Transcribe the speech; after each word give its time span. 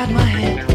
Inside 0.00 0.14
my 0.14 0.22
head. 0.22 0.69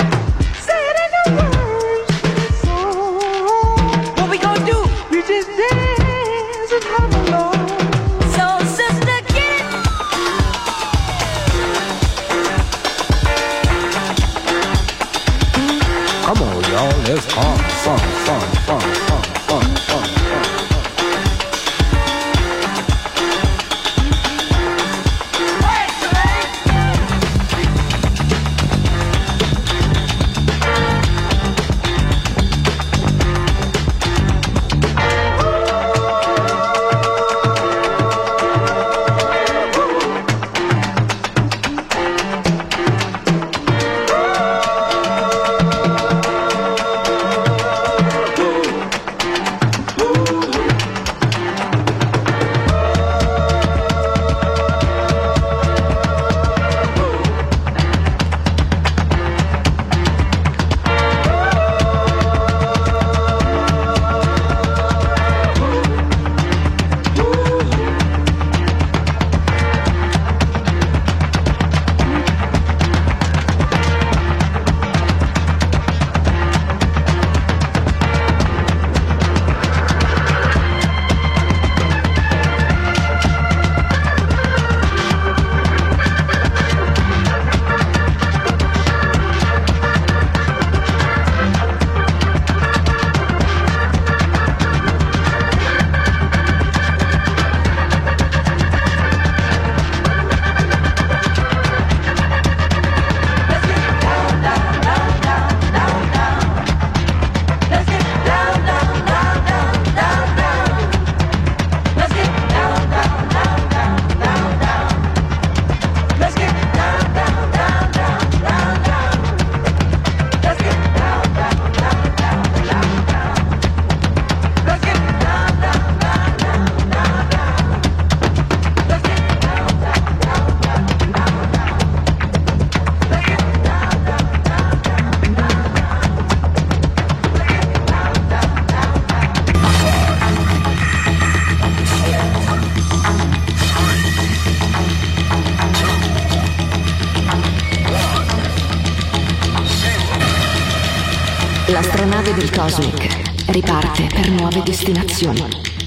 L'astronave 152.21 152.33
del 152.33 152.51
Cosmic 152.51 153.49
riparte 153.51 154.07
per 154.13 154.29
nuove 154.29 154.61
destinazioni, 154.63 155.43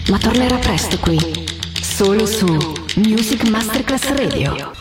ma 0.08 0.18
tornerà 0.18 0.56
presto 0.56 0.98
qui, 0.98 1.16
solo 1.80 2.26
su 2.26 2.46
Music 2.96 3.48
Masterclass 3.48 4.08
Radio. 4.08 4.72